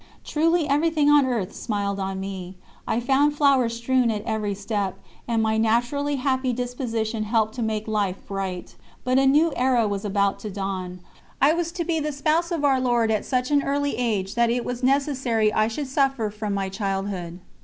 [0.25, 2.57] Truly everything on earth smiled on me;
[2.87, 7.87] I found flowers strewn at every step, and my naturally happy disposition helped to make
[7.87, 8.75] life bright.
[9.03, 11.01] But a new era was about to dawn.
[11.39, 14.49] I was to be the Spouse of Our Lord at such an early age that
[14.49, 17.39] it was necessary I should suffer from my childhood.